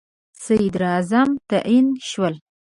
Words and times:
صدراعظم 0.43 1.29
تعیین 1.49 1.87
شول. 2.09 2.35